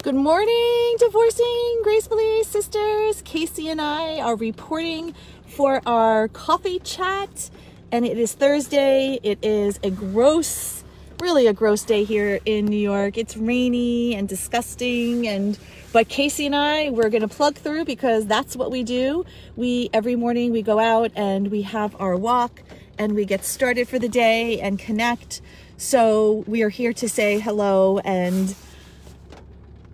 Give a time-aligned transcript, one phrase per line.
[0.00, 3.20] Good morning, divorcing gracefully sisters.
[3.22, 5.12] Casey and I are reporting
[5.44, 7.50] for our coffee chat,
[7.90, 9.18] and it is Thursday.
[9.24, 10.84] It is a gross,
[11.18, 13.18] really a gross day here in New York.
[13.18, 15.58] It's rainy and disgusting, and
[15.92, 19.26] but Casey and I, we're gonna plug through because that's what we do.
[19.56, 22.62] We every morning we go out and we have our walk
[22.98, 25.40] and we get started for the day and connect.
[25.76, 28.54] So we are here to say hello and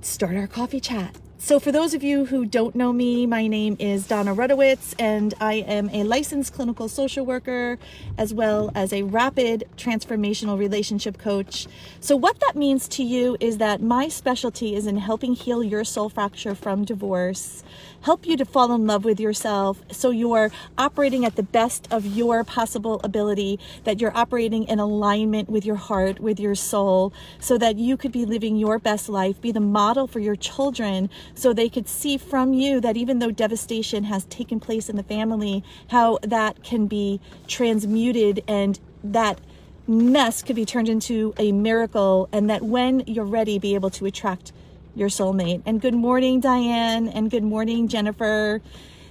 [0.04, 1.16] start our coffee chat.
[1.44, 5.34] So, for those of you who don't know me, my name is Donna Rutowicz, and
[5.42, 7.78] I am a licensed clinical social worker
[8.16, 11.66] as well as a rapid transformational relationship coach.
[12.00, 15.84] So, what that means to you is that my specialty is in helping heal your
[15.84, 17.62] soul fracture from divorce,
[18.00, 22.06] help you to fall in love with yourself so you're operating at the best of
[22.06, 27.58] your possible ability, that you're operating in alignment with your heart, with your soul, so
[27.58, 31.52] that you could be living your best life, be the model for your children so
[31.52, 35.64] they could see from you that even though devastation has taken place in the family,
[35.88, 39.40] how that can be transmuted and that
[39.86, 44.06] mess could be turned into a miracle, and that when you're ready, be able to
[44.06, 44.52] attract
[44.94, 45.62] your soulmate.
[45.66, 48.62] And good morning, Diane, and good morning, Jennifer.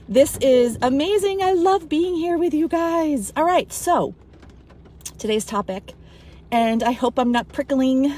[0.10, 1.44] This is amazing.
[1.44, 3.32] I love being here with you guys.
[3.36, 4.16] All right, so
[5.18, 5.94] today's topic
[6.54, 8.14] and I hope I'm not prickling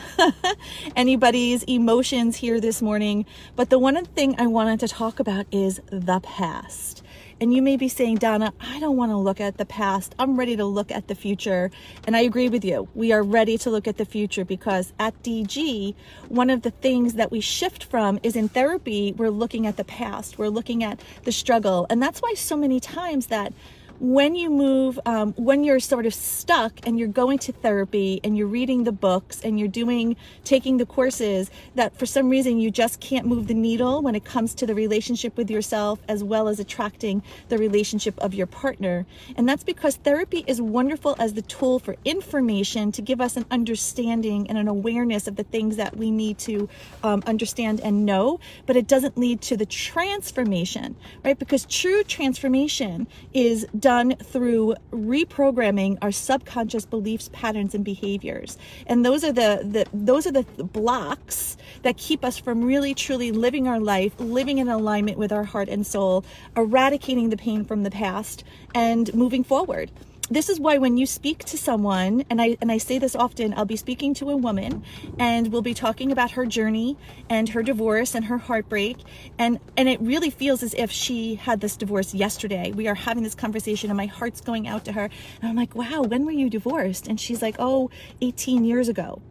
[0.97, 3.25] anybody's emotions here this morning.
[3.55, 7.01] But the one thing I wanted to talk about is the past.
[7.39, 10.15] And you may be saying, Donna, I don't want to look at the past.
[10.19, 11.71] I'm ready to look at the future.
[12.05, 12.89] And I agree with you.
[12.93, 15.95] We are ready to look at the future because at DG,
[16.27, 19.85] one of the things that we shift from is in therapy, we're looking at the
[19.85, 21.87] past, we're looking at the struggle.
[21.89, 23.53] And that's why so many times that
[23.99, 28.37] when you move, um, when you're sort of stuck and you're going to therapy and
[28.37, 32.69] you're reading the books and you're doing, taking the courses, that for some reason you
[32.71, 36.47] just can't move the needle when it comes to the relationship with yourself as well
[36.47, 39.05] as attracting the relationship of your partner.
[39.37, 43.45] And that's because therapy is wonderful as the tool for information to give us an
[43.49, 46.67] understanding and an awareness of the things that we need to
[47.03, 51.39] um, understand and know, but it doesn't lead to the transformation, right?
[51.39, 58.57] Because true transformation is done through reprogramming our subconscious beliefs, patterns, and behaviors.
[58.87, 63.31] And those are the, the those are the blocks that keep us from really truly
[63.31, 66.25] living our life, living in alignment with our heart and soul,
[66.57, 69.91] eradicating the pain from the past, and moving forward
[70.29, 73.53] this is why when you speak to someone and I and I say this often
[73.55, 74.83] I'll be speaking to a woman
[75.19, 76.97] and we'll be talking about her journey
[77.29, 78.97] and her divorce and her heartbreak
[79.37, 82.71] and and it really feels as if she had this divorce yesterday.
[82.71, 85.09] We are having this conversation and my heart's going out to her.
[85.41, 87.07] And I'm like wow when were you divorced?
[87.07, 87.91] And she's like oh
[88.21, 89.21] 18 years ago.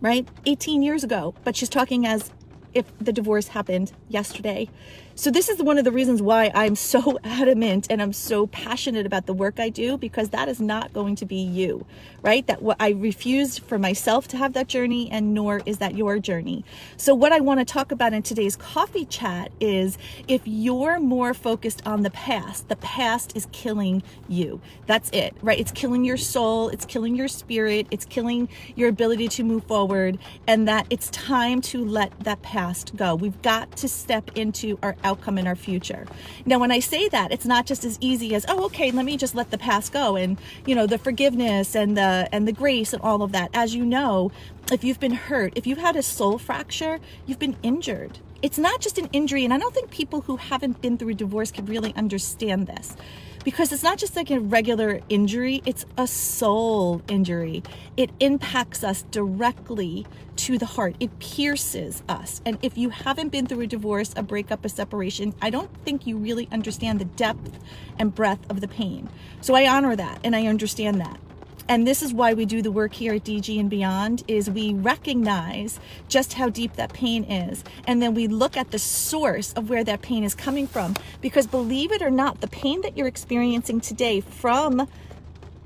[0.00, 0.28] Right?
[0.46, 1.34] 18 years ago.
[1.42, 2.30] But she's talking as
[2.72, 4.68] if the divorce happened yesterday
[5.18, 9.04] so this is one of the reasons why I'm so adamant and I'm so passionate
[9.04, 11.84] about the work I do because that is not going to be you,
[12.22, 12.46] right?
[12.46, 16.20] That what I refuse for myself to have that journey and nor is that your
[16.20, 16.64] journey.
[16.96, 21.34] So what I want to talk about in today's coffee chat is if you're more
[21.34, 24.60] focused on the past, the past is killing you.
[24.86, 25.58] That's it, right?
[25.58, 30.16] It's killing your soul, it's killing your spirit, it's killing your ability to move forward
[30.46, 33.16] and that it's time to let that past go.
[33.16, 36.06] We've got to step into our outcome in our future.
[36.44, 39.16] Now, when I say that, it's not just as easy as, oh, okay, let me
[39.16, 42.92] just let the past go and, you know, the forgiveness and the and the grace
[42.92, 43.50] and all of that.
[43.54, 44.30] As you know,
[44.70, 48.18] if you've been hurt, if you've had a soul fracture, you've been injured.
[48.40, 51.14] It's not just an injury, and I don't think people who haven't been through a
[51.14, 52.94] divorce can really understand this
[53.42, 57.64] because it's not just like a regular injury, it's a soul injury.
[57.96, 60.06] It impacts us directly
[60.36, 62.40] to the heart, it pierces us.
[62.46, 66.06] And if you haven't been through a divorce, a breakup, a separation, I don't think
[66.06, 67.58] you really understand the depth
[67.98, 69.08] and breadth of the pain.
[69.40, 71.18] So I honor that and I understand that
[71.68, 74.72] and this is why we do the work here at DG and Beyond is we
[74.72, 77.62] recognize just how deep that pain is.
[77.86, 80.94] And then we look at the source of where that pain is coming from.
[81.20, 84.88] Because believe it or not the pain that you're experiencing today from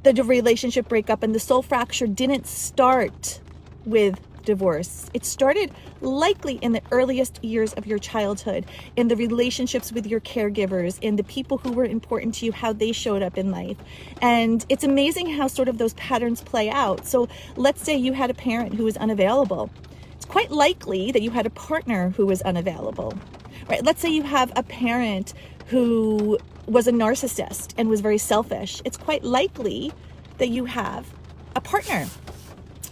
[0.02, 3.40] the relationship breakup and the soul fracture didn't start
[3.84, 5.10] with divorce.
[5.14, 8.66] It started likely in the earliest years of your childhood,
[8.96, 12.72] in the relationships with your caregivers, in the people who were important to you, how
[12.72, 13.76] they showed up in life.
[14.20, 17.06] And it's amazing how sort of those patterns play out.
[17.06, 19.70] So let's say you had a parent who was unavailable.
[20.14, 23.14] It's quite likely that you had a partner who was unavailable.
[23.68, 23.84] Right?
[23.84, 25.34] Let's say you have a parent
[25.66, 28.82] who was a narcissist and was very selfish.
[28.84, 29.92] It's quite likely
[30.38, 31.06] that you have
[31.56, 32.06] a partner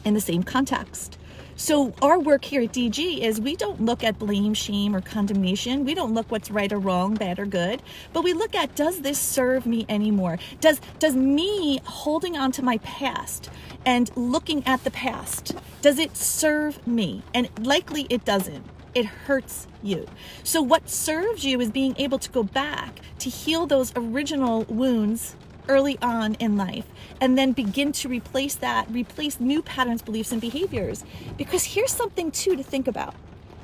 [0.04, 1.18] in the same context.
[1.60, 5.84] So our work here at DG is we don't look at blame, shame, or condemnation.
[5.84, 7.82] We don't look what's right or wrong, bad or good,
[8.14, 10.38] but we look at does this serve me anymore?
[10.62, 13.50] Does does me holding on to my past
[13.84, 17.22] and looking at the past, does it serve me?
[17.34, 18.64] And likely it doesn't
[18.94, 20.06] it hurts you.
[20.42, 25.36] So, what serves you is being able to go back to heal those original wounds
[25.70, 26.84] early on in life
[27.20, 31.04] and then begin to replace that, replace new patterns, beliefs, and behaviors.
[31.38, 33.14] Because here's something too to think about.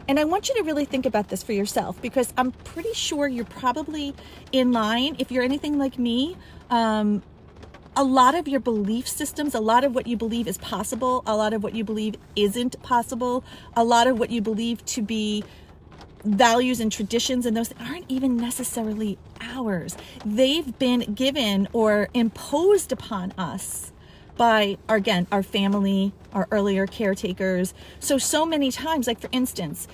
[0.08, 3.26] And I want you to really think about this for yourself because I'm pretty sure
[3.26, 4.14] you're probably
[4.52, 5.16] in line.
[5.18, 6.36] If you're anything like me,
[6.70, 7.22] um,
[7.96, 11.34] a lot of your belief systems, a lot of what you believe is possible, a
[11.34, 13.42] lot of what you believe isn't possible,
[13.74, 15.42] a lot of what you believe to be
[16.26, 19.96] values and traditions and those aren't even necessarily ours.
[20.24, 23.92] They've been given or imposed upon us
[24.36, 27.72] by our, again our family, our earlier caretakers.
[28.00, 29.88] So so many times like for instance,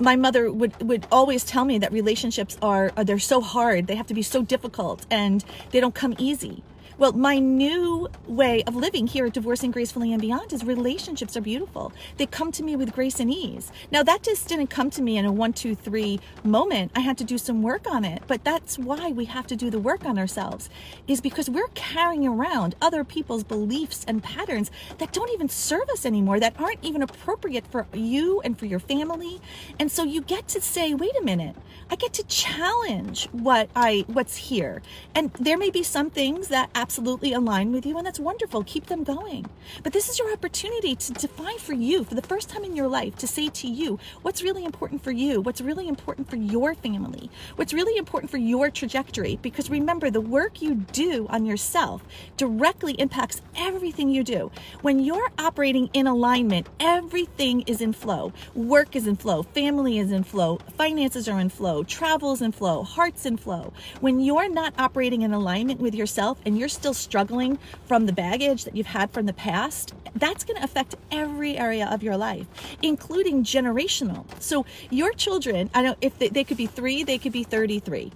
[0.00, 3.94] my mother would would always tell me that relationships are, are they're so hard, they
[3.94, 6.62] have to be so difficult and they don't come easy.
[6.96, 11.40] Well, my new way of living here at Divorcing Gracefully and Beyond is relationships are
[11.40, 11.92] beautiful.
[12.18, 13.72] They come to me with grace and ease.
[13.90, 16.92] Now, that just didn't come to me in a one, two, three moment.
[16.94, 18.22] I had to do some work on it.
[18.28, 20.70] But that's why we have to do the work on ourselves,
[21.08, 26.06] is because we're carrying around other people's beliefs and patterns that don't even serve us
[26.06, 29.40] anymore, that aren't even appropriate for you and for your family.
[29.80, 31.56] And so you get to say, wait a minute,
[31.90, 34.82] I get to challenge what I what's here.
[35.14, 38.64] And there may be some things that absolutely align with you and that's wonderful.
[38.64, 39.46] Keep them going.
[39.82, 42.88] But this is your opportunity to define for you for the first time in your
[42.88, 46.74] life to say to you what's really important for you, what's really important for your
[46.74, 52.02] family, what's really important for your trajectory because remember the work you do on yourself
[52.36, 54.50] directly impacts everything you do.
[54.80, 58.32] When you're operating in alignment, everything is in flow.
[58.54, 62.54] Work is in flow, family is in flow, finances are in flow flow, travels and
[62.54, 63.72] flow, hearts and flow.
[64.00, 68.64] When you're not operating in alignment with yourself and you're still struggling from the baggage
[68.64, 72.46] that you've had from the past, that's going to affect every area of your life,
[72.80, 74.24] including generational.
[74.40, 78.12] So your children, I don't if they, they could be 3, they could be 33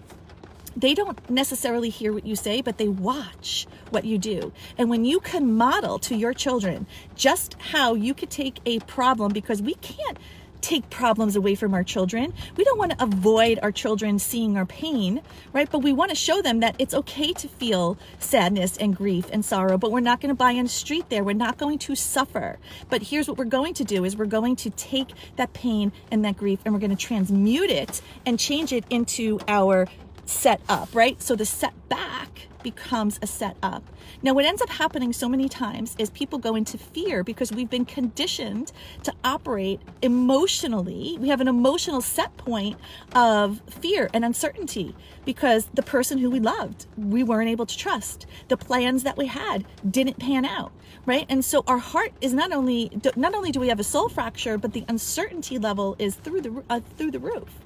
[0.76, 4.52] they don't necessarily hear what you say, but they watch what you do.
[4.76, 9.32] And when you can model to your children just how you could take a problem,
[9.32, 10.18] because we can't
[10.60, 12.32] take problems away from our children.
[12.56, 15.22] We don't want to avoid our children seeing our pain,
[15.52, 15.70] right?
[15.70, 19.44] But we want to show them that it's okay to feel sadness and grief and
[19.44, 21.24] sorrow, but we're not going to buy on the street there.
[21.24, 22.58] We're not going to suffer.
[22.90, 26.24] But here's what we're going to do is we're going to take that pain and
[26.24, 29.86] that grief and we're going to transmute it and change it into our
[30.28, 31.20] set up, right?
[31.22, 33.82] So the setback becomes a set up.
[34.22, 37.70] Now, what ends up happening so many times is people go into fear because we've
[37.70, 38.72] been conditioned
[39.04, 41.16] to operate emotionally.
[41.20, 42.78] We have an emotional set point
[43.14, 44.94] of fear and uncertainty
[45.24, 48.26] because the person who we loved, we weren't able to trust.
[48.48, 50.72] The plans that we had didn't pan out,
[51.06, 51.26] right?
[51.28, 54.58] And so our heart is not only not only do we have a soul fracture,
[54.58, 57.60] but the uncertainty level is through the uh, through the roof.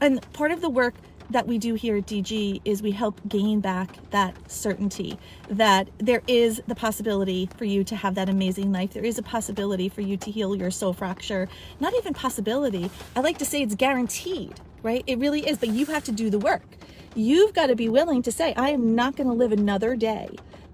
[0.00, 0.94] And part of the work
[1.34, 5.18] that we do here at DG is we help gain back that certainty
[5.50, 8.92] that there is the possibility for you to have that amazing life.
[8.92, 11.48] There is a possibility for you to heal your soul fracture.
[11.80, 12.88] Not even possibility.
[13.16, 15.02] I like to say it's guaranteed, right?
[15.08, 16.62] It really is, but you have to do the work.
[17.16, 20.28] You've got to be willing to say, I am not going to live another day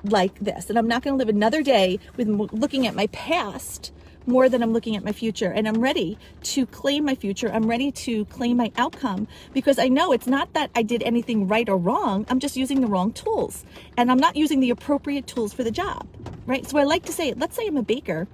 [0.04, 0.68] like this.
[0.68, 3.92] And I'm not going to live another day with looking at my past
[4.26, 5.50] more than I'm looking at my future.
[5.50, 7.50] And I'm ready to claim my future.
[7.52, 11.48] I'm ready to claim my outcome because I know it's not that I did anything
[11.48, 12.26] right or wrong.
[12.28, 13.64] I'm just using the wrong tools
[13.96, 16.06] and I'm not using the appropriate tools for the job,
[16.46, 16.66] right?
[16.68, 18.26] So I like to say, let's say I'm a baker.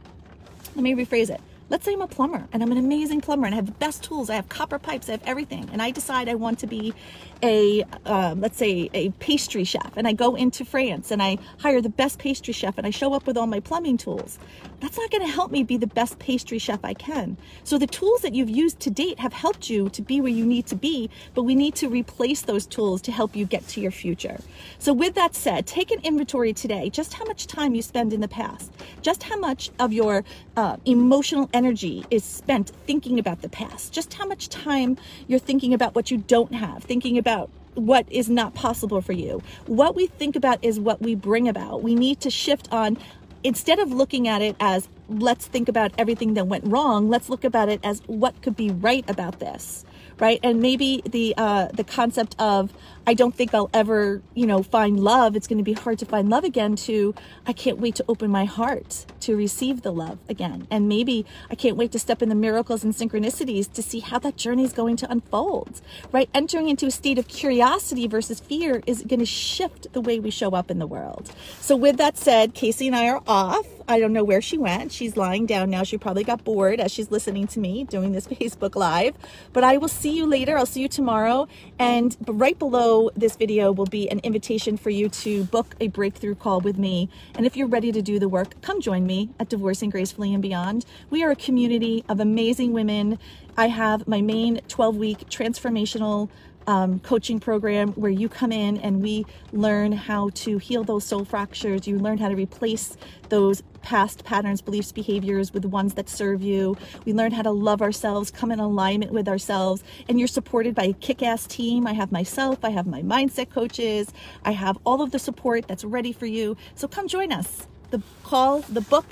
[0.74, 3.54] Let me rephrase it let's say I'm a plumber and I'm an amazing plumber and
[3.54, 4.30] I have the best tools.
[4.30, 5.68] I have copper pipes, I have everything.
[5.72, 6.94] And I decide I want to be
[7.42, 9.96] a, um, let's say, a pastry chef.
[9.96, 13.14] And I go into France and I hire the best pastry chef and I show
[13.14, 14.38] up with all my plumbing tools.
[14.80, 17.36] That's not going to help me be the best pastry chef I can.
[17.64, 20.44] So the tools that you've used to date have helped you to be where you
[20.44, 23.80] need to be, but we need to replace those tools to help you get to
[23.80, 24.38] your future.
[24.78, 28.20] So with that said, take an inventory today, just how much time you spend in
[28.20, 30.24] the past, just how much of your
[30.56, 35.72] uh, emotional energy is spent thinking about the past, just how much time you're thinking
[35.72, 39.42] about what you don't have, thinking about what is not possible for you.
[39.66, 41.82] What we think about is what we bring about.
[41.82, 42.98] We need to shift on
[43.42, 47.08] instead of looking at it as let's think about everything that went wrong.
[47.08, 49.84] Let's look about it as what could be right about this
[50.18, 50.40] right?
[50.42, 52.72] And maybe the uh, the concept of
[53.06, 55.36] I don't think I'll ever, you know, find love.
[55.36, 56.76] It's going to be hard to find love again.
[56.76, 57.14] To
[57.46, 61.54] I can't wait to open my heart to receive the love again, and maybe I
[61.54, 64.72] can't wait to step in the miracles and synchronicities to see how that journey is
[64.72, 65.80] going to unfold,
[66.12, 66.28] right?
[66.34, 70.30] Entering into a state of curiosity versus fear is going to shift the way we
[70.30, 71.32] show up in the world.
[71.60, 73.66] So, with that said, Casey and I are off.
[73.88, 74.90] I don't know where she went.
[74.90, 75.84] She's lying down now.
[75.84, 79.14] She probably got bored as she's listening to me doing this Facebook Live.
[79.52, 80.58] But I will see you later.
[80.58, 81.46] I'll see you tomorrow.
[81.78, 86.34] And right below this video will be an invitation for you to book a breakthrough
[86.34, 87.08] call with me.
[87.36, 90.42] And if you're ready to do the work, come join me at Divorcing Gracefully and
[90.42, 90.84] Beyond.
[91.08, 93.20] We are a community of amazing women.
[93.56, 96.28] I have my main 12 week transformational
[96.66, 101.24] um, coaching program where you come in and we learn how to heal those soul
[101.24, 101.86] fractures.
[101.86, 102.96] You learn how to replace
[103.28, 106.76] those past patterns, beliefs, behaviors with ones that serve you.
[107.04, 110.84] We learn how to love ourselves, come in alignment with ourselves, and you're supported by
[110.84, 111.86] a kick ass team.
[111.86, 114.12] I have myself, I have my mindset coaches,
[114.44, 116.56] I have all of the support that's ready for you.
[116.74, 117.66] So come join us.
[117.90, 119.06] The call, the book,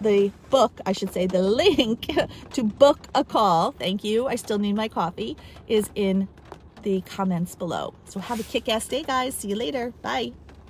[0.00, 2.06] the book, I should say, the link
[2.52, 5.36] to book a call, thank you, I still need my coffee,
[5.66, 6.28] is in
[6.82, 7.94] the comments below.
[8.04, 9.34] So have a kick-ass day, guys.
[9.34, 9.92] See you later.
[10.02, 10.32] Bye.